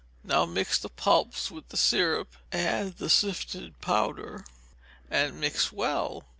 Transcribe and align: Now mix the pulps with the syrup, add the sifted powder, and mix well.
Now 0.23 0.47
mix 0.47 0.79
the 0.79 0.89
pulps 0.89 1.51
with 1.51 1.69
the 1.69 1.77
syrup, 1.77 2.35
add 2.51 2.97
the 2.97 3.07
sifted 3.07 3.79
powder, 3.81 4.43
and 5.11 5.39
mix 5.39 5.71
well. 5.71 6.23